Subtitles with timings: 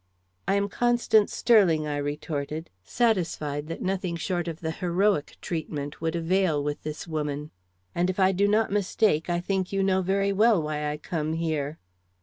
[0.47, 6.15] _""I am Constance Sterling," I retorted, satisfied that nothing short of the heroic treatment would
[6.15, 7.51] avail with this woman;
[7.93, 11.33] "and if I do not mistake, I think you know very well why I come
[11.33, 11.77] here."